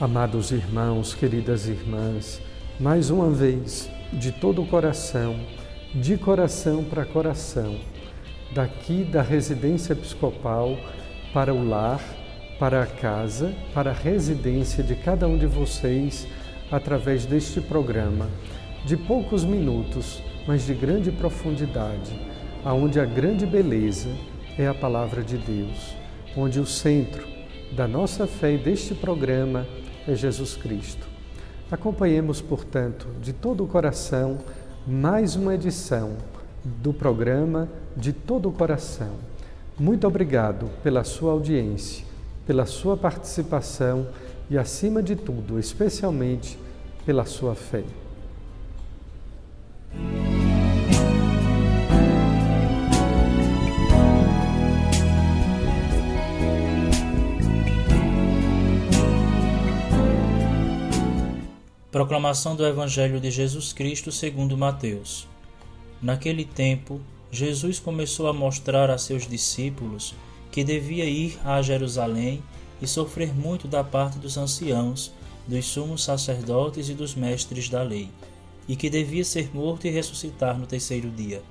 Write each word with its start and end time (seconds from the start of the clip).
Amados 0.00 0.50
irmãos, 0.50 1.12
queridas 1.12 1.68
irmãs, 1.68 2.40
mais 2.78 3.10
uma 3.10 3.28
vez, 3.28 3.90
de 4.10 4.32
todo 4.32 4.62
o 4.62 4.66
coração, 4.66 5.38
de 5.94 6.16
coração 6.16 6.82
para 6.82 7.04
coração, 7.04 7.78
daqui 8.50 9.04
da 9.04 9.20
residência 9.20 9.92
episcopal 9.92 10.78
para 11.34 11.52
o 11.52 11.68
lar, 11.68 12.02
para 12.58 12.82
a 12.82 12.86
casa, 12.86 13.54
para 13.74 13.90
a 13.90 13.92
residência 13.92 14.82
de 14.82 14.94
cada 14.94 15.28
um 15.28 15.36
de 15.36 15.44
vocês, 15.44 16.26
através 16.72 17.26
deste 17.26 17.60
programa, 17.60 18.26
de 18.86 18.96
poucos 18.96 19.44
minutos, 19.44 20.22
mas 20.46 20.64
de 20.64 20.72
grande 20.72 21.12
profundidade, 21.12 22.18
aonde 22.64 22.98
a 22.98 23.04
grande 23.04 23.44
beleza 23.44 24.08
é 24.56 24.66
a 24.66 24.72
palavra 24.72 25.22
de 25.22 25.36
Deus, 25.36 25.94
onde 26.34 26.58
o 26.58 26.64
centro 26.64 27.28
da 27.72 27.86
nossa 27.86 28.26
fé 28.26 28.54
e 28.54 28.58
deste 28.58 28.94
programa 28.94 29.66
é 30.06 30.14
Jesus 30.14 30.56
Cristo. 30.56 31.06
Acompanhemos, 31.70 32.40
portanto, 32.40 33.06
de 33.20 33.32
todo 33.32 33.64
o 33.64 33.66
coração 33.66 34.38
mais 34.86 35.36
uma 35.36 35.54
edição 35.54 36.16
do 36.64 36.92
programa 36.92 37.68
De 37.96 38.12
Todo 38.12 38.48
o 38.48 38.52
Coração. 38.52 39.12
Muito 39.78 40.06
obrigado 40.06 40.68
pela 40.82 41.04
sua 41.04 41.32
audiência, 41.32 42.04
pela 42.46 42.66
sua 42.66 42.96
participação 42.96 44.08
e, 44.50 44.58
acima 44.58 45.02
de 45.02 45.16
tudo, 45.16 45.58
especialmente 45.58 46.58
pela 47.06 47.24
sua 47.24 47.54
fé. 47.54 47.84
Proclamação 61.90 62.54
do 62.54 62.64
Evangelho 62.64 63.18
de 63.18 63.32
Jesus 63.32 63.72
Cristo 63.72 64.12
segundo 64.12 64.56
Mateus. 64.56 65.26
Naquele 66.00 66.44
tempo, 66.44 67.00
Jesus 67.32 67.80
começou 67.80 68.28
a 68.28 68.32
mostrar 68.32 68.88
a 68.90 68.96
seus 68.96 69.26
discípulos 69.26 70.14
que 70.52 70.62
devia 70.62 71.04
ir 71.04 71.36
a 71.44 71.60
Jerusalém 71.60 72.44
e 72.80 72.86
sofrer 72.86 73.34
muito 73.34 73.66
da 73.66 73.82
parte 73.82 74.20
dos 74.20 74.38
anciãos, 74.38 75.12
dos 75.48 75.66
sumos 75.66 76.04
sacerdotes 76.04 76.88
e 76.88 76.94
dos 76.94 77.16
mestres 77.16 77.68
da 77.68 77.82
lei, 77.82 78.08
e 78.68 78.76
que 78.76 78.88
devia 78.88 79.24
ser 79.24 79.52
morto 79.52 79.88
e 79.88 79.90
ressuscitar 79.90 80.56
no 80.56 80.68
terceiro 80.68 81.10
dia. 81.10 81.42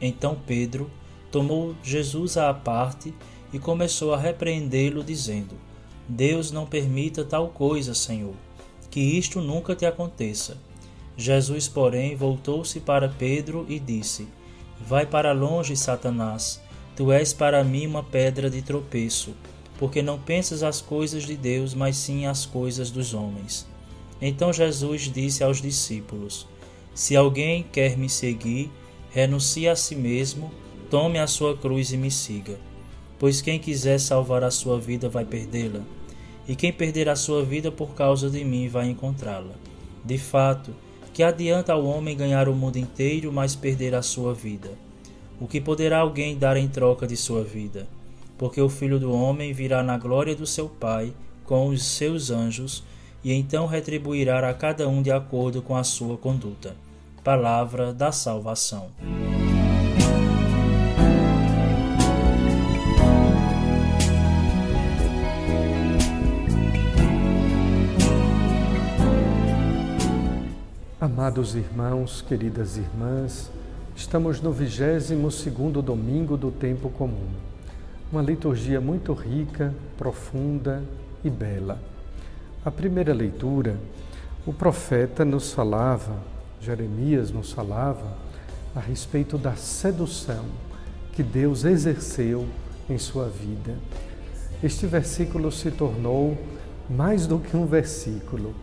Então 0.00 0.36
Pedro 0.48 0.90
tomou 1.30 1.76
Jesus 1.80 2.36
à 2.36 2.52
parte 2.52 3.14
e 3.52 3.58
começou 3.60 4.14
a 4.14 4.18
repreendê-lo, 4.18 5.04
dizendo: 5.04 5.54
Deus 6.08 6.50
não 6.50 6.66
permita 6.66 7.24
tal 7.24 7.50
coisa, 7.50 7.94
Senhor 7.94 8.34
que 8.90 9.00
isto 9.00 9.40
nunca 9.40 9.76
te 9.76 9.86
aconteça. 9.86 10.58
Jesus, 11.16 11.68
porém, 11.68 12.16
voltou-se 12.16 12.80
para 12.80 13.08
Pedro 13.08 13.64
e 13.68 13.78
disse: 13.78 14.26
Vai 14.80 15.06
para 15.06 15.32
longe, 15.32 15.76
Satanás. 15.76 16.60
Tu 16.96 17.12
és 17.12 17.32
para 17.32 17.62
mim 17.62 17.86
uma 17.86 18.02
pedra 18.02 18.50
de 18.50 18.62
tropeço, 18.62 19.34
porque 19.78 20.02
não 20.02 20.18
pensas 20.18 20.62
as 20.62 20.80
coisas 20.80 21.24
de 21.24 21.36
Deus, 21.36 21.72
mas 21.74 21.96
sim 21.96 22.26
as 22.26 22.44
coisas 22.44 22.90
dos 22.90 23.14
homens. 23.14 23.66
Então 24.20 24.52
Jesus 24.52 25.02
disse 25.02 25.44
aos 25.44 25.62
discípulos: 25.62 26.46
Se 26.94 27.16
alguém 27.16 27.64
quer 27.70 27.96
me 27.96 28.08
seguir, 28.08 28.70
renuncie 29.10 29.68
a 29.68 29.76
si 29.76 29.94
mesmo, 29.94 30.50
tome 30.90 31.18
a 31.18 31.26
sua 31.26 31.56
cruz 31.56 31.92
e 31.92 31.96
me 31.96 32.10
siga. 32.10 32.58
Pois 33.18 33.40
quem 33.40 33.58
quiser 33.58 34.00
salvar 34.00 34.42
a 34.42 34.50
sua 34.50 34.80
vida 34.80 35.08
vai 35.08 35.24
perdê-la 35.24 35.82
e 36.48 36.54
quem 36.54 36.72
perder 36.72 37.08
a 37.08 37.16
sua 37.16 37.44
vida 37.44 37.70
por 37.70 37.94
causa 37.94 38.28
de 38.28 38.44
mim 38.44 38.68
vai 38.68 38.88
encontrá-la. 38.88 39.54
De 40.04 40.18
fato, 40.18 40.74
que 41.12 41.22
adianta 41.22 41.72
ao 41.72 41.84
homem 41.84 42.16
ganhar 42.16 42.48
o 42.48 42.54
mundo 42.54 42.76
inteiro, 42.76 43.32
mas 43.32 43.54
perder 43.54 43.94
a 43.94 44.02
sua 44.02 44.32
vida? 44.32 44.70
O 45.40 45.46
que 45.46 45.60
poderá 45.60 45.98
alguém 45.98 46.36
dar 46.36 46.56
em 46.56 46.68
troca 46.68 47.06
de 47.06 47.16
sua 47.16 47.42
vida? 47.42 47.86
Porque 48.38 48.60
o 48.60 48.68
filho 48.68 48.98
do 48.98 49.12
homem 49.12 49.52
virá 49.52 49.82
na 49.82 49.98
glória 49.98 50.34
do 50.34 50.46
seu 50.46 50.68
Pai 50.68 51.12
com 51.44 51.66
os 51.66 51.84
seus 51.84 52.30
anjos, 52.30 52.84
e 53.24 53.32
então 53.32 53.66
retribuirá 53.66 54.48
a 54.48 54.54
cada 54.54 54.88
um 54.88 55.02
de 55.02 55.10
acordo 55.10 55.60
com 55.60 55.76
a 55.76 55.82
sua 55.82 56.16
conduta. 56.16 56.76
Palavra 57.24 57.92
da 57.92 58.12
salvação. 58.12 58.90
Amados 71.00 71.54
irmãos, 71.54 72.20
queridas 72.20 72.76
irmãs, 72.76 73.50
estamos 73.96 74.42
no 74.42 74.54
22º 74.54 75.80
domingo 75.80 76.36
do 76.36 76.50
tempo 76.50 76.90
comum. 76.90 77.30
Uma 78.12 78.20
liturgia 78.20 78.82
muito 78.82 79.14
rica, 79.14 79.74
profunda 79.96 80.84
e 81.24 81.30
bela. 81.30 81.80
A 82.62 82.70
primeira 82.70 83.14
leitura, 83.14 83.78
o 84.46 84.52
profeta 84.52 85.24
nos 85.24 85.54
falava, 85.54 86.18
Jeremias 86.60 87.30
nos 87.30 87.50
falava 87.50 88.18
a 88.76 88.80
respeito 88.80 89.38
da 89.38 89.54
sedução 89.56 90.44
que 91.14 91.22
Deus 91.22 91.64
exerceu 91.64 92.46
em 92.90 92.98
sua 92.98 93.26
vida. 93.26 93.74
Este 94.62 94.86
versículo 94.86 95.50
se 95.50 95.70
tornou 95.70 96.36
mais 96.90 97.26
do 97.26 97.38
que 97.38 97.56
um 97.56 97.64
versículo, 97.64 98.54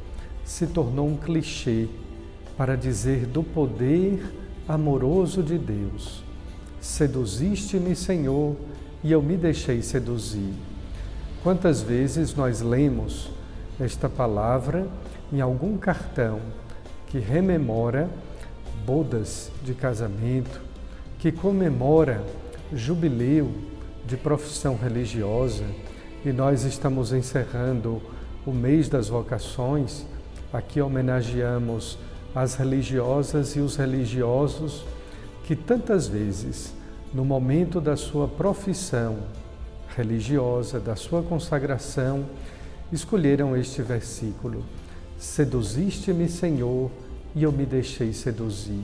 se 0.46 0.68
tornou 0.68 1.08
um 1.08 1.18
clichê 1.18 1.90
para 2.57 2.75
dizer 2.75 3.28
do 3.28 3.44
poder 3.44 4.19
amoroso 4.68 5.44
de 5.44 5.57
Deus. 5.57 6.23
Seduziste-me, 6.81 7.95
Senhor, 7.95 8.56
e 9.03 9.12
eu 9.12 9.22
me 9.22 9.38
deixei 9.38 9.81
seduzir. 9.81 10.53
Quantas 11.44 11.81
vezes 11.81 12.35
nós 12.35 12.62
lemos 12.62 13.29
esta 13.79 14.09
palavra 14.09 14.88
em 15.31 15.40
algum 15.40 15.78
cartão 15.78 16.40
que 17.07 17.19
rememora 17.19 18.09
bodas 18.85 19.51
de 19.63 19.74
casamento, 19.74 20.62
que 21.19 21.31
comemora 21.31 22.24
jubileu 22.74 23.51
de 24.06 24.18
profissão 24.18 24.75
religiosa, 24.75 25.63
e 26.25 26.31
nós 26.31 26.63
estamos 26.63 27.13
encerrando 27.13 28.01
o 28.45 28.51
mês 28.51 28.89
das 28.89 29.09
vocações, 29.09 30.06
aqui 30.51 30.81
homenageamos 30.81 31.97
as 32.35 32.55
religiosas 32.55 33.55
e 33.55 33.59
os 33.59 33.75
religiosos 33.75 34.83
que 35.45 35.55
tantas 35.55 36.07
vezes, 36.07 36.73
no 37.13 37.23
momento 37.23 37.79
da 37.79 37.95
sua 37.95 38.27
profissão 38.27 39.17
religiosa, 39.95 40.79
da 40.79 40.95
sua 40.95 41.23
consagração, 41.23 42.25
escolheram 42.91 43.55
este 43.55 43.81
versículo: 43.81 44.63
Seduziste-me, 45.18 46.27
Senhor, 46.27 46.91
e 47.35 47.44
eu 47.44 47.51
me 47.51 47.65
deixei 47.65 48.13
seduzir. 48.13 48.83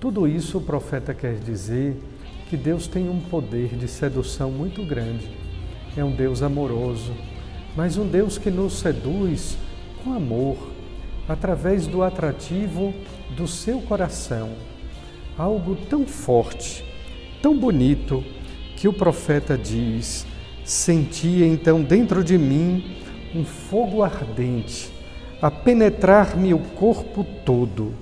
Tudo 0.00 0.26
isso 0.26 0.58
o 0.58 0.62
profeta 0.62 1.14
quer 1.14 1.34
dizer 1.34 1.96
que 2.48 2.56
Deus 2.56 2.86
tem 2.86 3.08
um 3.08 3.20
poder 3.20 3.76
de 3.76 3.88
sedução 3.88 4.50
muito 4.50 4.84
grande. 4.84 5.30
É 5.96 6.02
um 6.04 6.14
Deus 6.14 6.42
amoroso, 6.42 7.12
mas 7.76 7.96
um 7.96 8.06
Deus 8.06 8.38
que 8.38 8.50
nos 8.50 8.74
seduz 8.74 9.56
com 10.02 10.12
amor, 10.12 10.71
através 11.32 11.86
do 11.86 12.02
atrativo 12.02 12.94
do 13.30 13.48
seu 13.48 13.80
coração. 13.80 14.50
Algo 15.36 15.74
tão 15.74 16.06
forte, 16.06 16.84
tão 17.40 17.58
bonito, 17.58 18.22
que 18.76 18.86
o 18.86 18.92
profeta 18.92 19.56
diz: 19.56 20.26
Sentia 20.64 21.46
então 21.46 21.82
dentro 21.82 22.22
de 22.22 22.36
mim 22.36 22.96
um 23.34 23.44
fogo 23.44 24.02
ardente 24.02 24.92
a 25.40 25.50
penetrar-me 25.50 26.54
o 26.54 26.58
corpo 26.58 27.24
todo. 27.44 27.94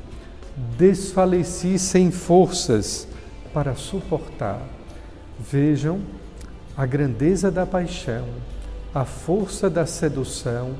Desfaleci 0.77 1.79
sem 1.79 2.11
forças 2.11 3.09
para 3.55 3.75
suportar. 3.75 4.61
Vejam 5.39 6.01
a 6.77 6.85
grandeza 6.85 7.51
da 7.51 7.65
paixão, 7.65 8.27
a 8.95 9.05
força 9.05 9.71
da 9.71 9.87
sedução 9.87 10.75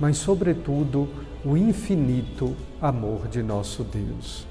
mas, 0.00 0.16
sobretudo, 0.16 1.08
o 1.44 1.56
infinito 1.56 2.56
amor 2.80 3.28
de 3.28 3.42
nosso 3.42 3.84
Deus. 3.84 4.46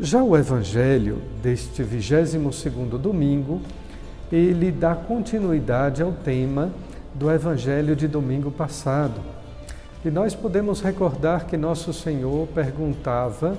Já 0.00 0.22
o 0.22 0.36
Evangelho 0.36 1.22
deste 1.40 1.84
22º 1.84 2.98
domingo, 2.98 3.60
ele 4.32 4.72
dá 4.72 4.96
continuidade 4.96 6.02
ao 6.02 6.10
tema 6.10 6.72
do 7.14 7.30
Evangelho 7.30 7.94
de 7.94 8.08
domingo 8.08 8.50
passado. 8.50 9.20
E 10.04 10.10
nós 10.10 10.34
podemos 10.34 10.80
recordar 10.80 11.46
que 11.46 11.56
nosso 11.56 11.92
Senhor 11.92 12.48
perguntava 12.48 13.56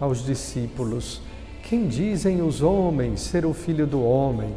aos 0.00 0.24
discípulos: 0.24 1.20
Quem 1.62 1.86
dizem 1.86 2.40
os 2.40 2.62
homens 2.62 3.20
ser 3.20 3.44
o 3.44 3.52
filho 3.52 3.86
do 3.86 4.02
homem? 4.02 4.54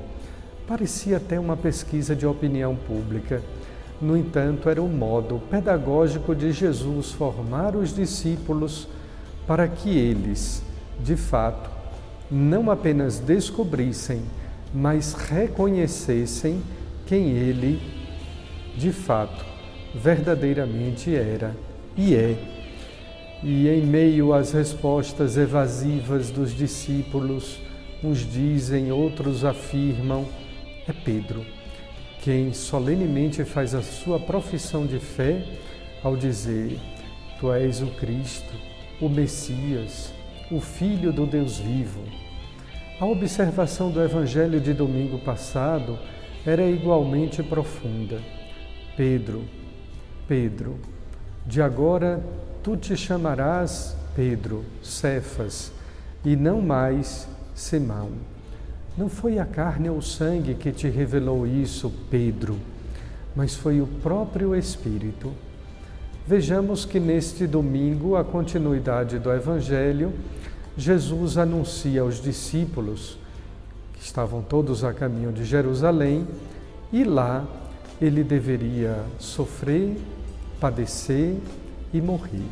Parecia 0.65 1.17
até 1.17 1.37
uma 1.37 1.57
pesquisa 1.57 2.15
de 2.15 2.25
opinião 2.25 2.75
pública. 2.75 3.41
No 3.99 4.15
entanto, 4.15 4.69
era 4.69 4.81
o 4.81 4.87
modo 4.87 5.41
pedagógico 5.49 6.35
de 6.35 6.51
Jesus 6.51 7.11
formar 7.11 7.75
os 7.75 7.95
discípulos 7.95 8.87
para 9.47 9.67
que 9.67 9.89
eles, 9.89 10.61
de 10.99 11.15
fato, 11.15 11.69
não 12.29 12.69
apenas 12.69 13.19
descobrissem, 13.19 14.21
mas 14.71 15.13
reconhecessem 15.13 16.61
quem 17.07 17.29
ele, 17.31 17.81
de 18.77 18.91
fato, 18.91 19.43
verdadeiramente 19.95 21.15
era 21.15 21.55
e 21.95 22.13
é. 22.13 22.37
E 23.41 23.67
em 23.67 23.83
meio 23.83 24.31
às 24.31 24.51
respostas 24.51 25.37
evasivas 25.37 26.29
dos 26.29 26.51
discípulos, 26.55 27.59
uns 28.03 28.19
dizem, 28.19 28.91
outros 28.91 29.43
afirmam, 29.43 30.25
é 30.87 30.93
Pedro 30.93 31.56
quem 32.21 32.53
solenemente 32.53 33.43
faz 33.43 33.73
a 33.73 33.81
sua 33.81 34.19
profissão 34.19 34.85
de 34.85 34.99
fé 34.99 35.43
ao 36.03 36.15
dizer: 36.15 36.79
Tu 37.39 37.51
és 37.51 37.81
o 37.81 37.87
Cristo, 37.87 38.53
o 38.99 39.07
Messias, 39.07 40.13
o 40.51 40.59
Filho 40.59 41.11
do 41.11 41.25
Deus 41.25 41.57
vivo. 41.57 42.01
A 42.99 43.05
observação 43.05 43.91
do 43.91 44.01
Evangelho 44.01 44.59
de 44.59 44.73
domingo 44.73 45.19
passado 45.19 45.99
era 46.45 46.63
igualmente 46.63 47.43
profunda. 47.43 48.19
Pedro, 48.95 49.43
Pedro, 50.27 50.79
de 51.45 51.61
agora 51.61 52.23
tu 52.63 52.75
te 52.75 52.97
chamarás 52.97 53.95
Pedro, 54.15 54.65
Cefas, 54.81 55.71
e 56.25 56.35
não 56.35 56.61
mais 56.61 57.27
Simão. 57.53 58.36
Não 58.97 59.07
foi 59.07 59.37
a 59.37 59.45
carne 59.45 59.91
ou 59.91 59.99
o 59.99 60.01
sangue 60.01 60.55
que 60.55 60.71
te 60.71 60.89
revelou 60.89 61.45
isso, 61.45 61.93
Pedro, 62.09 62.57
mas 63.35 63.53
foi 63.53 63.79
o 63.79 63.85
próprio 63.85 64.55
Espírito. 64.55 65.31
Vejamos 66.25 66.83
que 66.83 66.99
neste 66.99 67.45
domingo, 67.45 68.15
a 68.15 68.23
continuidade 68.23 69.19
do 69.19 69.31
Evangelho, 69.31 70.11
Jesus 70.75 71.37
anuncia 71.37 72.01
aos 72.01 72.19
discípulos, 72.19 73.19
que 73.93 74.03
estavam 74.03 74.41
todos 74.41 74.83
a 74.83 74.91
caminho 74.91 75.31
de 75.31 75.45
Jerusalém, 75.45 76.27
e 76.91 77.03
lá 77.03 77.45
ele 78.01 78.23
deveria 78.23 78.97
sofrer, 79.19 79.95
padecer 80.59 81.35
e 81.93 82.01
morrer. 82.01 82.47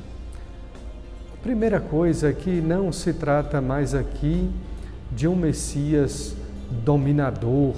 A 1.34 1.38
primeira 1.42 1.80
coisa 1.80 2.30
é 2.30 2.34
que 2.34 2.62
não 2.62 2.92
se 2.92 3.14
trata 3.14 3.60
mais 3.60 3.96
aqui 3.96 4.48
de 5.12 5.28
um 5.28 5.36
Messias 5.36 6.36
dominador, 6.84 7.76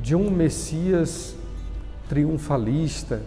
de 0.00 0.14
um 0.14 0.30
Messias 0.30 1.36
triunfalista, 2.08 3.22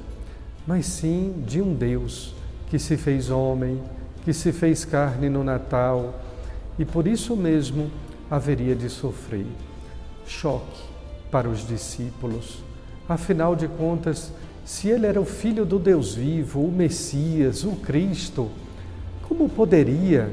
mas 0.66 0.86
sim 0.86 1.44
de 1.46 1.62
um 1.62 1.74
Deus 1.74 2.34
que 2.70 2.80
se 2.80 2.98
fez 2.98 3.30
homem, 3.30 3.82
que 4.24 4.34
se 4.34 4.52
fez 4.52 4.86
carne 4.86 5.30
no 5.30 5.44
Natal 5.44 6.20
e 6.80 6.86
por 6.86 7.08
isso 7.08 7.36
mesmo 7.36 7.92
haveria 8.30 8.76
de 8.76 8.90
sofrer. 8.90 9.46
Choque 10.26 10.82
para 11.30 11.50
os 11.50 11.68
discípulos. 11.68 12.64
Afinal 13.08 13.56
de 13.56 13.68
contas, 13.68 14.32
se 14.66 14.88
ele 14.90 15.06
era 15.06 15.20
o 15.20 15.26
filho 15.26 15.66
do 15.66 15.78
Deus 15.78 16.16
vivo, 16.16 16.64
o 16.64 16.72
Messias, 16.72 17.64
o 17.64 17.72
Cristo, 17.78 18.50
como 19.28 19.50
poderia 19.50 20.30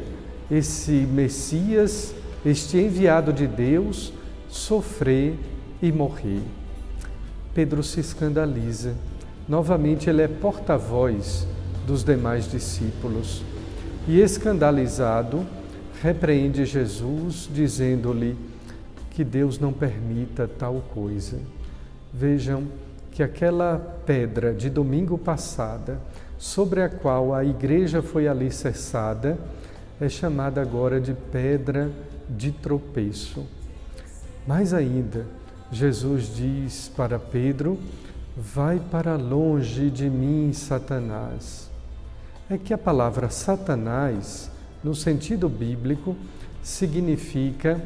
esse 0.51 0.93
Messias 0.93 2.15
este 2.45 2.79
enviado 2.79 3.33
de 3.33 3.47
Deus 3.47 4.13
sofrer 4.49 5.39
e 5.83 5.91
morrer. 5.91 6.43
Pedro 7.55 7.83
se 7.83 8.01
escandaliza. 8.01 8.95
Novamente, 9.49 10.09
ele 10.09 10.23
é 10.23 10.29
porta-voz 10.29 11.47
dos 11.87 12.05
demais 12.05 12.51
discípulos. 12.51 13.43
E 14.07 14.21
escandalizado, 14.21 15.45
repreende 16.01 16.65
Jesus, 16.65 17.49
dizendo-lhe 17.53 18.37
que 19.11 19.25
Deus 19.25 19.59
não 19.59 19.73
permita 19.73 20.47
tal 20.47 20.83
coisa. 20.95 21.39
Vejam 22.13 22.65
que 23.11 23.23
aquela 23.23 23.79
pedra 24.07 24.55
de 24.55 24.71
domingo 24.71 25.19
passada, 25.19 25.99
sobre 26.39 26.83
a 26.83 26.89
qual 26.89 27.35
a 27.35 27.45
igreja 27.45 28.01
foi 28.01 28.29
alicerçada, 28.29 29.37
é 30.01 30.09
chamada 30.09 30.63
agora 30.63 31.01
de 31.01 31.13
pedra 31.13 31.91
de 32.29 32.53
tropeço. 32.53 33.47
Mais 34.47 34.73
ainda, 34.73 35.27
Jesus 35.71 36.35
diz 36.35 36.91
para 36.97 37.19
Pedro: 37.19 37.79
Vai 38.37 38.81
para 38.81 39.17
longe 39.17 39.91
de 39.91 40.09
mim, 40.09 40.53
Satanás. 40.53 41.71
É 42.49 42.57
que 42.57 42.73
a 42.73 42.79
palavra 42.79 43.29
Satanás, 43.29 44.51
no 44.83 44.95
sentido 44.95 45.49
bíblico, 45.49 46.17
significa 46.63 47.83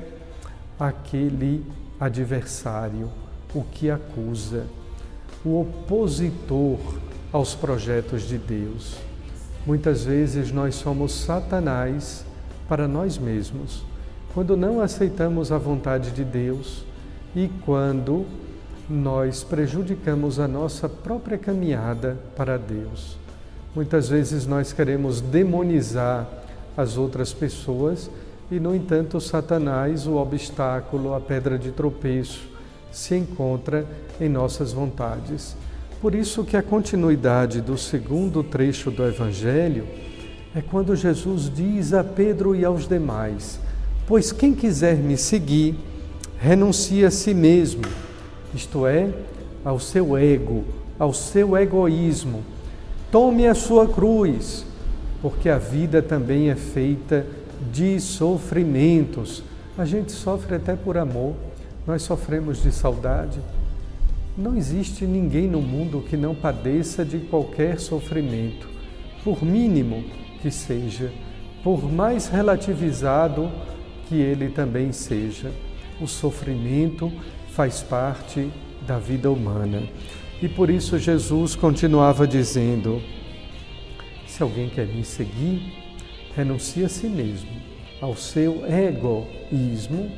aquele 0.79 1.65
adversário, 1.99 3.11
o 3.55 3.63
que 3.65 3.91
acusa, 3.91 4.67
o 5.45 5.61
opositor 5.61 6.79
aos 7.33 7.55
projetos 7.55 8.23
de 8.23 8.39
Deus. 8.39 8.97
Muitas 9.67 10.05
vezes 10.05 10.53
nós 10.53 10.75
somos 10.77 11.13
Satanás 11.13 12.25
para 12.69 12.87
nós 12.87 13.19
mesmos 13.19 13.85
quando 14.35 14.57
não 14.57 14.81
aceitamos 14.81 15.53
a 15.53 15.59
vontade 15.59 16.11
de 16.11 16.25
Deus 16.25 16.85
e 17.35 17.51
quando 17.65 18.25
nós 18.89 19.45
prejudicamos 19.45 20.39
a 20.39 20.49
nossa 20.49 20.89
própria 20.89 21.39
caminhada 21.39 22.19
para 22.37 22.59
Deus. 22.59 23.17
Muitas 23.75 24.09
vezes 24.09 24.47
nós 24.47 24.73
queremos 24.73 25.21
demonizar 25.21 26.29
as 26.77 26.97
outras 26.97 27.33
pessoas 27.33 28.11
e, 28.51 28.61
no 28.61 28.75
entanto, 28.75 29.21
Satanás, 29.21 30.07
o 30.07 30.17
obstáculo, 30.17 31.15
a 31.15 31.21
pedra 31.21 31.59
de 31.59 31.71
tropeço, 31.71 32.51
se 32.91 33.17
encontra 33.17 33.87
em 34.21 34.29
nossas 34.29 34.73
vontades. 34.73 35.57
Por 36.01 36.15
isso 36.15 36.45
que 36.45 36.57
a 36.57 36.63
continuidade 36.63 37.61
do 37.61 37.79
segundo 37.79 38.43
trecho 38.43 38.91
do 38.91 39.07
Evangelho 39.07 39.87
é 40.55 40.61
quando 40.61 40.95
Jesus 40.95 41.51
diz 41.51 41.95
a 41.95 42.05
Pedro 42.05 42.55
e 42.55 42.65
aos 42.65 42.87
demais: 42.87 43.59
Pois 44.07 44.33
quem 44.33 44.53
quiser 44.53 44.97
me 44.97 45.17
seguir, 45.17 45.77
renuncie 46.39 47.05
a 47.05 47.11
si 47.11 47.33
mesmo, 47.33 47.83
isto 48.53 48.85
é, 48.85 49.09
ao 49.65 49.79
seu 49.79 50.19
ego, 50.19 50.65
ao 50.99 51.13
seu 51.13 51.57
egoísmo. 51.57 52.43
Tome 53.13 53.47
a 53.47 53.55
sua 53.55 53.87
cruz, 53.87 54.67
porque 55.21 55.49
a 55.49 55.57
vida 55.57 56.03
também 56.03 56.51
é 56.51 56.57
feita 56.57 57.25
de 57.73 58.01
sofrimentos. 58.01 59.45
A 59.79 59.85
gente 59.85 60.11
sofre 60.11 60.57
até 60.57 60.75
por 60.75 60.99
amor, 60.99 61.35
nós 61.87 62.03
sofremos 62.03 62.61
de 62.61 62.73
saudade. 62.73 63.39
Não 64.37 64.57
existe 64.57 65.05
ninguém 65.05 65.47
no 65.47 65.63
mundo 65.63 66.05
que 66.09 66.17
não 66.17 66.35
padeça 66.35 67.05
de 67.05 67.19
qualquer 67.19 67.79
sofrimento, 67.79 68.69
por 69.23 69.45
mínimo 69.45 70.03
que 70.41 70.51
seja, 70.51 71.13
por 71.63 71.91
mais 71.91 72.27
relativizado 72.27 73.49
que 74.13 74.21
ele 74.21 74.51
também 74.51 74.93
seja. 74.93 75.51
O 75.99 76.07
sofrimento 76.07 77.11
faz 77.53 77.83
parte 77.83 78.51
da 78.87 78.99
vida 78.99 79.31
humana. 79.31 79.85
E 80.43 80.47
por 80.47 80.69
isso 80.69 80.99
Jesus 80.99 81.57
continuava 81.57 82.27
dizendo: 82.27 83.01
se 84.27 84.43
alguém 84.43 84.69
quer 84.69 84.87
me 84.87 85.03
seguir, 85.03 85.73
renuncie 86.37 86.85
a 86.85 86.91
si 86.91 87.07
mesmo, 87.07 87.49
ao 88.03 88.15
seu 88.15 88.67
egoísmo, 88.67 90.11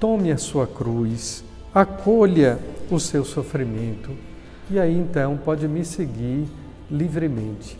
tome 0.00 0.32
a 0.32 0.36
sua 0.36 0.66
cruz, 0.66 1.44
acolha 1.72 2.58
o 2.90 2.98
seu 2.98 3.24
sofrimento, 3.24 4.10
e 4.68 4.80
aí 4.80 4.98
então 4.98 5.36
pode 5.36 5.68
me 5.68 5.84
seguir 5.84 6.44
livremente. 6.90 7.78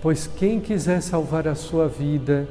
Pois 0.00 0.28
quem 0.28 0.60
quiser 0.60 1.00
salvar 1.00 1.48
a 1.48 1.56
sua 1.56 1.88
vida, 1.88 2.46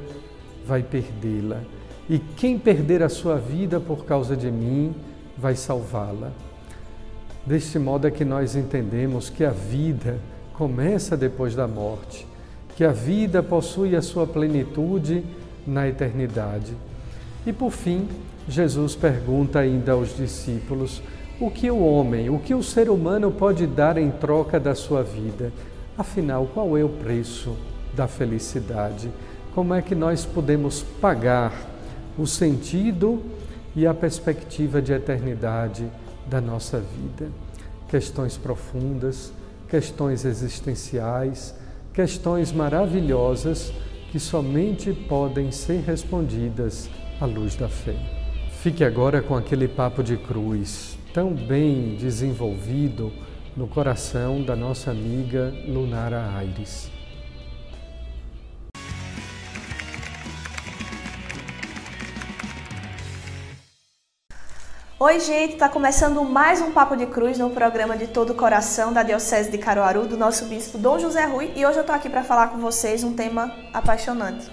vai 0.66 0.82
perdê-la. 0.82 1.60
E 2.08 2.18
quem 2.18 2.58
perder 2.58 3.02
a 3.02 3.08
sua 3.08 3.36
vida 3.36 3.80
por 3.80 4.04
causa 4.04 4.36
de 4.36 4.50
mim, 4.50 4.94
vai 5.38 5.56
salvá-la. 5.56 6.32
Deste 7.44 7.78
modo 7.78 8.06
é 8.06 8.10
que 8.10 8.24
nós 8.24 8.54
entendemos 8.54 9.28
que 9.28 9.44
a 9.44 9.50
vida 9.50 10.18
começa 10.54 11.16
depois 11.16 11.54
da 11.54 11.66
morte, 11.66 12.26
que 12.76 12.84
a 12.84 12.92
vida 12.92 13.42
possui 13.42 13.96
a 13.96 14.02
sua 14.02 14.26
plenitude 14.26 15.24
na 15.66 15.88
eternidade. 15.88 16.76
E 17.46 17.52
por 17.52 17.70
fim, 17.70 18.08
Jesus 18.48 18.94
pergunta 18.94 19.58
ainda 19.58 19.92
aos 19.92 20.16
discípulos 20.16 21.02
o 21.40 21.50
que 21.50 21.70
o 21.70 21.84
homem, 21.84 22.30
o 22.30 22.38
que 22.38 22.54
o 22.54 22.62
ser 22.62 22.88
humano 22.88 23.30
pode 23.32 23.66
dar 23.66 23.96
em 23.98 24.10
troca 24.10 24.60
da 24.60 24.74
sua 24.74 25.02
vida. 25.02 25.52
Afinal, 25.98 26.48
qual 26.52 26.78
é 26.78 26.84
o 26.84 26.88
preço 26.88 27.56
da 27.94 28.06
felicidade? 28.06 29.10
Como 29.54 29.74
é 29.74 29.82
que 29.82 29.94
nós 29.94 30.24
podemos 30.24 30.82
pagar 30.98 31.52
o 32.16 32.26
sentido 32.26 33.22
e 33.76 33.86
a 33.86 33.92
perspectiva 33.92 34.80
de 34.80 34.94
eternidade 34.94 35.86
da 36.26 36.40
nossa 36.40 36.80
vida? 36.80 37.30
Questões 37.86 38.38
profundas, 38.38 39.30
questões 39.68 40.24
existenciais, 40.24 41.54
questões 41.92 42.50
maravilhosas 42.50 43.70
que 44.10 44.18
somente 44.18 44.90
podem 44.90 45.52
ser 45.52 45.82
respondidas 45.82 46.88
à 47.20 47.26
luz 47.26 47.54
da 47.54 47.68
fé. 47.68 47.94
Fique 48.62 48.82
agora 48.82 49.20
com 49.20 49.36
aquele 49.36 49.68
papo 49.68 50.02
de 50.02 50.16
cruz 50.16 50.96
tão 51.12 51.34
bem 51.34 51.94
desenvolvido 51.96 53.12
no 53.54 53.68
coração 53.68 54.42
da 54.42 54.56
nossa 54.56 54.90
amiga 54.90 55.52
Lunara 55.68 56.30
Aires. 56.38 57.01
Oi, 65.04 65.18
gente, 65.18 65.54
está 65.54 65.68
começando 65.68 66.22
mais 66.22 66.60
um 66.60 66.70
Papo 66.70 66.96
de 66.96 67.06
Cruz 67.06 67.36
no 67.36 67.50
programa 67.50 67.96
de 67.96 68.06
Todo 68.06 68.30
o 68.30 68.36
Coração 68.36 68.92
da 68.92 69.02
Diocese 69.02 69.50
de 69.50 69.58
Caruaru, 69.58 70.06
do 70.06 70.16
nosso 70.16 70.44
bispo 70.44 70.78
Dom 70.78 70.96
José 70.96 71.24
Rui, 71.24 71.50
e 71.56 71.66
hoje 71.66 71.78
eu 71.78 71.80
estou 71.80 71.96
aqui 71.96 72.08
para 72.08 72.22
falar 72.22 72.50
com 72.50 72.58
vocês 72.58 73.02
um 73.02 73.12
tema 73.12 73.52
apaixonante. 73.74 74.48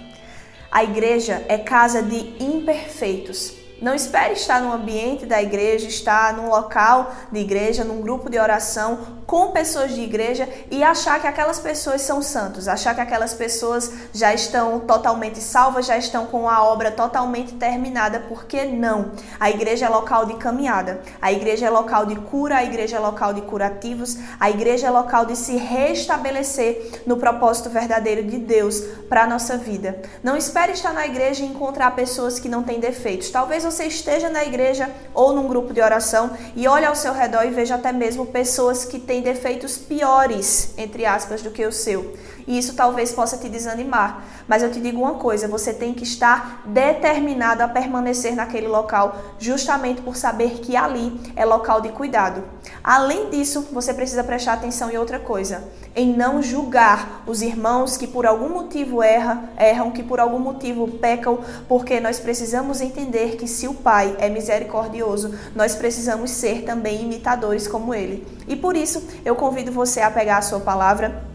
A 0.68 0.82
igreja 0.82 1.44
é 1.46 1.56
casa 1.56 2.02
de 2.02 2.34
imperfeitos. 2.42 3.54
Não 3.80 3.94
espere 3.94 4.34
estar 4.34 4.60
no 4.60 4.72
ambiente 4.72 5.24
da 5.24 5.42
igreja, 5.42 5.86
estar 5.86 6.34
num 6.34 6.50
local 6.50 7.12
de 7.32 7.40
igreja, 7.40 7.82
num 7.82 8.02
grupo 8.02 8.28
de 8.28 8.38
oração, 8.38 9.20
com 9.30 9.52
pessoas 9.52 9.94
de 9.94 10.00
igreja 10.00 10.48
e 10.72 10.82
achar 10.82 11.20
que 11.20 11.26
aquelas 11.26 11.60
pessoas 11.60 12.02
são 12.02 12.20
santos, 12.20 12.66
achar 12.66 12.96
que 12.96 13.00
aquelas 13.00 13.32
pessoas 13.32 13.92
já 14.12 14.34
estão 14.34 14.80
totalmente 14.80 15.40
salvas, 15.40 15.86
já 15.86 15.96
estão 15.96 16.26
com 16.26 16.48
a 16.48 16.64
obra 16.64 16.90
totalmente 16.90 17.52
terminada, 17.54 18.24
porque 18.28 18.64
não. 18.64 19.12
A 19.38 19.48
igreja 19.48 19.86
é 19.86 19.88
local 19.88 20.26
de 20.26 20.34
caminhada, 20.34 21.00
a 21.22 21.32
igreja 21.32 21.66
é 21.66 21.70
local 21.70 22.06
de 22.06 22.16
cura, 22.16 22.56
a 22.56 22.64
igreja 22.64 22.96
é 22.96 22.98
local 22.98 23.32
de 23.32 23.42
curativos, 23.42 24.18
a 24.40 24.50
igreja 24.50 24.88
é 24.88 24.90
local 24.90 25.24
de 25.24 25.36
se 25.36 25.56
restabelecer 25.56 27.02
no 27.06 27.16
propósito 27.16 27.70
verdadeiro 27.70 28.24
de 28.24 28.36
Deus 28.36 28.80
para 29.08 29.22
a 29.22 29.26
nossa 29.28 29.56
vida. 29.56 30.02
Não 30.24 30.36
espere 30.36 30.72
estar 30.72 30.92
na 30.92 31.06
igreja 31.06 31.44
e 31.44 31.46
encontrar 31.46 31.94
pessoas 31.94 32.40
que 32.40 32.48
não 32.48 32.64
têm 32.64 32.80
defeitos. 32.80 33.30
Talvez 33.30 33.64
você 33.70 33.84
esteja 33.84 34.28
na 34.28 34.44
igreja 34.44 34.90
ou 35.14 35.32
num 35.32 35.46
grupo 35.46 35.72
de 35.72 35.80
oração 35.80 36.36
e 36.56 36.66
olhe 36.66 36.84
ao 36.84 36.96
seu 36.96 37.12
redor 37.12 37.44
e 37.44 37.50
veja 37.50 37.76
até 37.76 37.92
mesmo 37.92 38.26
pessoas 38.26 38.84
que 38.84 38.98
têm 38.98 39.22
defeitos 39.22 39.78
piores, 39.78 40.74
entre 40.76 41.06
aspas, 41.06 41.40
do 41.40 41.52
que 41.52 41.64
o 41.64 41.72
seu. 41.72 42.14
E 42.46 42.58
isso 42.58 42.74
talvez 42.74 43.12
possa 43.12 43.36
te 43.36 43.48
desanimar. 43.48 44.24
Mas 44.46 44.62
eu 44.62 44.70
te 44.70 44.80
digo 44.80 45.00
uma 45.00 45.14
coisa: 45.14 45.48
você 45.48 45.72
tem 45.72 45.94
que 45.94 46.04
estar 46.04 46.62
determinado 46.66 47.62
a 47.62 47.68
permanecer 47.68 48.34
naquele 48.34 48.68
local, 48.68 49.16
justamente 49.38 50.02
por 50.02 50.16
saber 50.16 50.60
que 50.60 50.76
ali 50.76 51.20
é 51.36 51.44
local 51.44 51.80
de 51.80 51.90
cuidado. 51.90 52.42
Além 52.82 53.30
disso, 53.30 53.68
você 53.72 53.92
precisa 53.92 54.24
prestar 54.24 54.54
atenção 54.54 54.90
em 54.90 54.96
outra 54.96 55.18
coisa: 55.18 55.64
em 55.94 56.12
não 56.12 56.42
julgar 56.42 57.22
os 57.26 57.42
irmãos 57.42 57.96
que 57.96 58.06
por 58.06 58.26
algum 58.26 58.48
motivo 58.48 59.02
erram, 59.02 59.48
erram, 59.58 59.90
que 59.90 60.02
por 60.02 60.20
algum 60.20 60.38
motivo 60.38 60.88
pecam, 60.88 61.38
porque 61.68 62.00
nós 62.00 62.18
precisamos 62.18 62.80
entender 62.80 63.36
que 63.36 63.46
se 63.46 63.66
o 63.66 63.74
Pai 63.74 64.16
é 64.18 64.28
misericordioso, 64.28 65.34
nós 65.54 65.74
precisamos 65.74 66.30
ser 66.30 66.64
também 66.64 67.02
imitadores 67.02 67.66
como 67.66 67.94
ele. 67.94 68.26
E 68.46 68.56
por 68.56 68.76
isso, 68.76 69.02
eu 69.24 69.34
convido 69.34 69.72
você 69.72 70.00
a 70.00 70.10
pegar 70.10 70.38
a 70.38 70.42
sua 70.42 70.60
palavra 70.60 71.29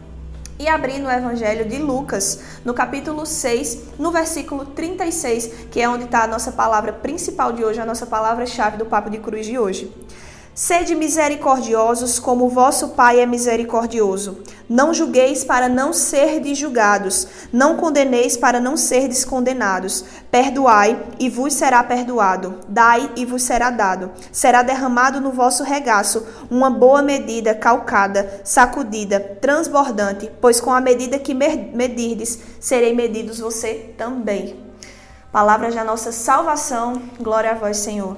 e 0.58 0.68
abrir 0.68 0.98
no 0.98 1.10
Evangelho 1.10 1.68
de 1.68 1.78
Lucas, 1.78 2.40
no 2.64 2.72
capítulo 2.72 3.26
6, 3.26 3.98
no 3.98 4.10
versículo 4.10 4.66
36, 4.66 5.68
que 5.70 5.80
é 5.80 5.88
onde 5.88 6.04
está 6.04 6.24
a 6.24 6.26
nossa 6.26 6.52
palavra 6.52 6.92
principal 6.92 7.52
de 7.52 7.64
hoje, 7.64 7.80
a 7.80 7.86
nossa 7.86 8.06
palavra-chave 8.06 8.76
do 8.76 8.86
Papo 8.86 9.10
de 9.10 9.18
Cruz 9.18 9.46
de 9.46 9.58
hoje. 9.58 9.92
Sede 10.56 10.94
misericordiosos, 10.94 12.18
como 12.18 12.48
vosso 12.48 12.88
Pai 12.88 13.20
é 13.20 13.26
misericordioso. 13.26 14.38
Não 14.66 14.94
julgueis 14.94 15.44
para 15.44 15.68
não 15.68 15.92
serdes 15.92 16.56
julgados. 16.56 17.28
Não 17.52 17.76
condeneis 17.76 18.38
para 18.38 18.58
não 18.58 18.74
serdes 18.74 19.22
condenados. 19.22 20.02
Perdoai, 20.30 20.98
e 21.20 21.28
vos 21.28 21.52
será 21.52 21.84
perdoado. 21.84 22.60
Dai, 22.68 23.12
e 23.16 23.26
vos 23.26 23.42
será 23.42 23.68
dado. 23.68 24.10
Será 24.32 24.62
derramado 24.62 25.20
no 25.20 25.30
vosso 25.30 25.62
regaço 25.62 26.26
uma 26.50 26.70
boa 26.70 27.02
medida, 27.02 27.54
calcada, 27.54 28.40
sacudida, 28.42 29.20
transbordante, 29.20 30.30
pois 30.40 30.58
com 30.58 30.72
a 30.72 30.80
medida 30.80 31.18
que 31.18 31.34
medirdes, 31.34 32.38
serei 32.58 32.94
medidos 32.94 33.40
você 33.40 33.94
também. 33.98 34.58
Palavras 35.30 35.74
da 35.74 35.84
nossa 35.84 36.10
salvação. 36.12 37.02
Glória 37.20 37.50
a 37.50 37.54
vós, 37.54 37.76
Senhor. 37.76 38.16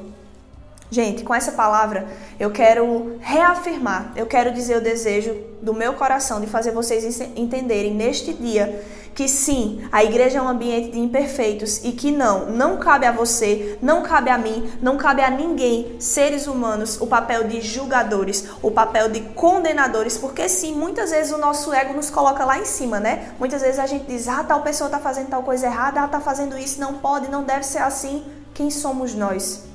Gente, 0.90 1.22
com 1.22 1.34
essa 1.34 1.52
palavra 1.52 2.06
eu 2.40 2.50
quero 2.50 3.18
reafirmar, 3.20 4.12
eu 4.16 4.26
quero 4.26 4.52
dizer 4.52 4.78
o 4.78 4.80
desejo 4.80 5.36
do 5.60 5.74
meu 5.74 5.92
coração 5.94 6.40
de 6.40 6.46
fazer 6.46 6.72
vocês 6.72 7.20
entenderem 7.36 7.94
neste 7.94 8.32
dia 8.32 8.82
que 9.14 9.28
sim, 9.28 9.86
a 9.90 10.04
igreja 10.04 10.38
é 10.38 10.42
um 10.42 10.48
ambiente 10.48 10.92
de 10.92 11.00
imperfeitos 11.00 11.84
e 11.84 11.90
que 11.90 12.12
não, 12.12 12.52
não 12.52 12.76
cabe 12.76 13.04
a 13.04 13.10
você, 13.10 13.76
não 13.82 14.00
cabe 14.00 14.30
a 14.30 14.38
mim, 14.38 14.70
não 14.80 14.96
cabe 14.96 15.20
a 15.22 15.28
ninguém, 15.28 15.96
seres 15.98 16.46
humanos, 16.46 17.00
o 17.00 17.06
papel 17.06 17.48
de 17.48 17.60
julgadores, 17.60 18.48
o 18.62 18.70
papel 18.70 19.08
de 19.08 19.20
condenadores, 19.34 20.16
porque 20.16 20.48
sim, 20.48 20.72
muitas 20.72 21.10
vezes 21.10 21.32
o 21.32 21.38
nosso 21.38 21.72
ego 21.74 21.94
nos 21.94 22.10
coloca 22.10 22.44
lá 22.44 22.60
em 22.60 22.64
cima, 22.64 23.00
né? 23.00 23.32
Muitas 23.40 23.60
vezes 23.60 23.80
a 23.80 23.88
gente 23.88 24.06
diz, 24.06 24.28
ah, 24.28 24.44
tal 24.44 24.62
pessoa 24.62 24.86
está 24.86 25.00
fazendo 25.00 25.30
tal 25.30 25.42
coisa 25.42 25.66
errada, 25.66 26.00
ah, 26.00 26.06
está 26.06 26.20
fazendo 26.20 26.56
isso, 26.56 26.80
não 26.80 26.94
pode, 26.94 27.28
não 27.28 27.42
deve 27.42 27.64
ser 27.64 27.78
assim. 27.78 28.24
Quem 28.54 28.70
somos 28.70 29.14
nós? 29.16 29.67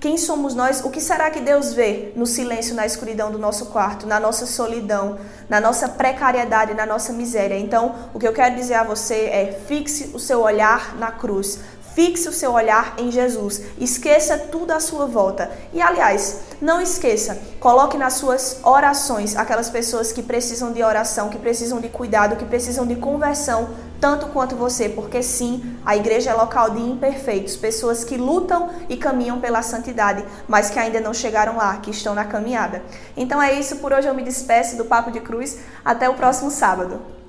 Quem 0.00 0.16
somos 0.16 0.54
nós? 0.54 0.82
O 0.82 0.88
que 0.88 0.98
será 0.98 1.30
que 1.30 1.40
Deus 1.40 1.74
vê 1.74 2.10
no 2.16 2.24
silêncio, 2.24 2.74
na 2.74 2.86
escuridão 2.86 3.30
do 3.30 3.38
nosso 3.38 3.66
quarto, 3.66 4.06
na 4.06 4.18
nossa 4.18 4.46
solidão, 4.46 5.18
na 5.46 5.60
nossa 5.60 5.90
precariedade, 5.90 6.72
na 6.72 6.86
nossa 6.86 7.12
miséria? 7.12 7.58
Então, 7.58 7.94
o 8.14 8.18
que 8.18 8.26
eu 8.26 8.32
quero 8.32 8.54
dizer 8.54 8.76
a 8.76 8.82
você 8.82 9.26
é: 9.26 9.60
fixe 9.68 10.10
o 10.14 10.18
seu 10.18 10.40
olhar 10.40 10.96
na 10.96 11.12
cruz. 11.12 11.60
Fixe 11.94 12.28
o 12.28 12.32
seu 12.32 12.52
olhar 12.52 12.94
em 12.98 13.10
Jesus. 13.10 13.62
Esqueça 13.78 14.38
tudo 14.38 14.70
à 14.70 14.80
sua 14.80 15.06
volta. 15.06 15.50
E 15.72 15.82
aliás, 15.82 16.40
não 16.60 16.80
esqueça, 16.80 17.38
coloque 17.58 17.98
nas 17.98 18.14
suas 18.14 18.60
orações 18.62 19.36
aquelas 19.36 19.68
pessoas 19.68 20.12
que 20.12 20.22
precisam 20.22 20.72
de 20.72 20.82
oração, 20.82 21.28
que 21.28 21.38
precisam 21.38 21.80
de 21.80 21.88
cuidado, 21.88 22.36
que 22.36 22.44
precisam 22.44 22.86
de 22.86 22.96
conversão, 22.96 23.70
tanto 24.00 24.28
quanto 24.28 24.56
você, 24.56 24.88
porque 24.88 25.22
sim, 25.22 25.76
a 25.84 25.96
igreja 25.96 26.30
é 26.30 26.34
local 26.34 26.70
de 26.70 26.80
imperfeitos, 26.80 27.56
pessoas 27.56 28.04
que 28.04 28.16
lutam 28.16 28.70
e 28.88 28.96
caminham 28.96 29.40
pela 29.40 29.60
santidade, 29.60 30.24
mas 30.48 30.70
que 30.70 30.78
ainda 30.78 31.00
não 31.00 31.12
chegaram 31.12 31.56
lá, 31.56 31.76
que 31.78 31.90
estão 31.90 32.14
na 32.14 32.24
caminhada. 32.24 32.82
Então 33.16 33.42
é 33.42 33.52
isso, 33.52 33.76
por 33.76 33.92
hoje 33.92 34.08
eu 34.08 34.14
me 34.14 34.22
despeço 34.22 34.76
do 34.76 34.84
Papo 34.84 35.10
de 35.10 35.20
Cruz. 35.20 35.58
Até 35.84 36.08
o 36.08 36.14
próximo 36.14 36.50
sábado. 36.50 37.19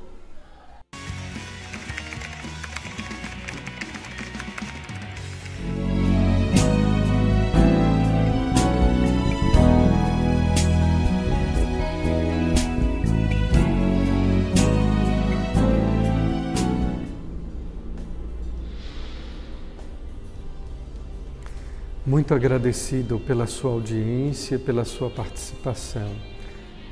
Muito 22.12 22.34
agradecido 22.34 23.18
pela 23.20 23.48
sua 23.48 23.72
audiência, 23.72 24.60
pela 24.60 24.84
sua 24.84 25.10
participação. 25.10 26.10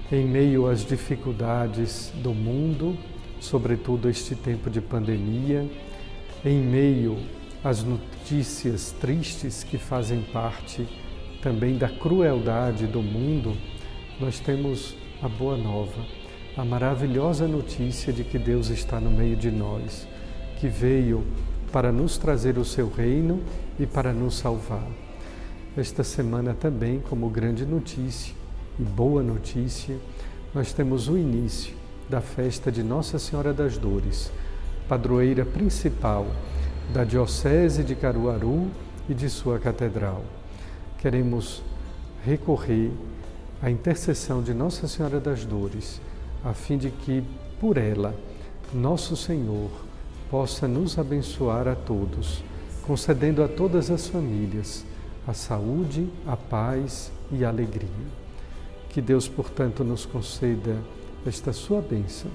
Em 0.09 0.25
meio 0.25 0.65
às 0.65 0.85
dificuldades 0.85 2.09
do 2.23 2.33
mundo, 2.33 2.97
sobretudo 3.37 4.09
este 4.09 4.33
tempo 4.33 4.69
de 4.69 4.79
pandemia, 4.79 5.69
em 6.45 6.61
meio 6.61 7.17
às 7.61 7.83
notícias 7.83 8.93
tristes 8.93 9.61
que 9.61 9.77
fazem 9.77 10.21
parte 10.21 10.87
também 11.41 11.77
da 11.77 11.89
crueldade 11.89 12.87
do 12.87 13.01
mundo, 13.01 13.57
nós 14.21 14.39
temos 14.39 14.95
a 15.21 15.27
boa 15.27 15.57
nova, 15.57 16.01
a 16.55 16.63
maravilhosa 16.63 17.45
notícia 17.45 18.13
de 18.13 18.23
que 18.23 18.39
Deus 18.39 18.69
está 18.69 19.01
no 19.01 19.11
meio 19.11 19.35
de 19.35 19.51
nós, 19.51 20.07
que 20.61 20.69
veio 20.69 21.27
para 21.73 21.91
nos 21.91 22.17
trazer 22.17 22.57
o 22.57 22.63
seu 22.63 22.89
reino 22.89 23.43
e 23.77 23.85
para 23.85 24.13
nos 24.13 24.37
salvar 24.37 25.08
esta 25.77 26.03
semana 26.03 26.53
também, 26.53 26.99
como 26.99 27.29
grande 27.29 27.65
notícia 27.65 28.33
e 28.79 28.83
boa 28.83 29.21
notícia, 29.21 29.97
nós 30.53 30.73
temos 30.73 31.07
o 31.07 31.17
início 31.17 31.75
da 32.09 32.21
festa 32.21 32.71
de 32.71 32.81
Nossa 32.81 33.19
Senhora 33.19 33.53
das 33.53 33.77
Dores, 33.77 34.31
padroeira 34.87 35.45
principal 35.45 36.25
da 36.91 37.03
Diocese 37.03 37.83
de 37.83 37.95
Caruaru 37.95 38.67
e 39.07 39.13
de 39.13 39.29
sua 39.29 39.59
catedral. 39.59 40.23
Queremos 40.97 41.61
recorrer 42.25 42.91
à 43.61 43.69
intercessão 43.69 44.41
de 44.41 44.53
Nossa 44.53 44.87
Senhora 44.87 45.19
das 45.19 45.45
Dores, 45.45 46.01
a 46.43 46.53
fim 46.53 46.77
de 46.77 46.89
que, 46.89 47.23
por 47.59 47.77
ela, 47.77 48.15
nosso 48.73 49.15
Senhor 49.15 49.69
possa 50.31 50.67
nos 50.67 50.97
abençoar 50.97 51.67
a 51.67 51.75
todos, 51.75 52.43
concedendo 52.87 53.43
a 53.43 53.47
todas 53.47 53.91
as 53.91 54.07
famílias 54.07 54.83
a 55.29 55.33
saúde, 55.33 56.09
a 56.25 56.35
paz 56.35 57.11
e 57.31 57.45
a 57.45 57.49
alegria. 57.49 57.87
Que 58.89 58.99
Deus, 58.99 59.27
portanto, 59.27 59.83
nos 59.83 60.03
conceda 60.03 60.75
esta 61.23 61.53
sua 61.53 61.81
bênção. 61.81 62.31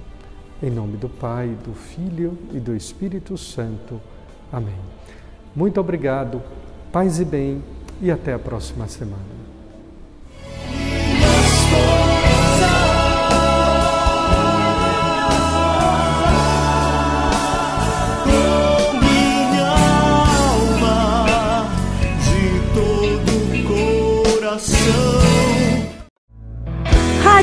Em 0.63 0.71
nome 0.71 0.97
do 0.97 1.09
Pai, 1.09 1.59
do 1.65 1.75
Filho 1.75 2.39
e 2.53 2.61
do 2.61 2.77
Espírito 2.77 3.37
Santo. 3.37 4.01
Amém. 4.53 4.79
Muito 5.57 5.81
obrigado, 5.81 6.41
paz 6.93 7.19
e 7.19 7.25
bem, 7.25 7.61
e 8.01 8.13
até 8.13 8.33
a 8.33 8.39
próxima 8.39 8.87
semana. 8.87 9.44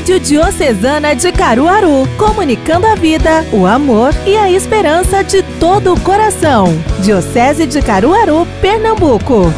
Rádio 0.02 0.18
Diocesana 0.18 1.14
de 1.14 1.30
Caruaru, 1.30 2.08
comunicando 2.18 2.88
a 2.88 2.96
vida, 2.96 3.46
o 3.52 3.64
amor 3.64 4.12
e 4.26 4.36
a 4.36 4.50
esperança 4.50 5.22
de 5.22 5.44
todo 5.60 5.94
o 5.94 6.00
coração. 6.00 6.66
Diocese 7.04 7.68
de 7.68 7.80
Caruaru, 7.80 8.44
Pernambuco. 8.60 9.52